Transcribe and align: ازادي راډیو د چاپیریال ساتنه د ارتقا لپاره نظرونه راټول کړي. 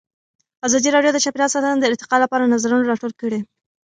ازادي 0.67 0.89
راډیو 0.95 1.11
د 1.13 1.17
چاپیریال 1.23 1.53
ساتنه 1.53 1.77
د 1.79 1.85
ارتقا 1.91 2.15
لپاره 2.23 2.51
نظرونه 2.53 2.89
راټول 2.91 3.11
کړي. 3.21 3.39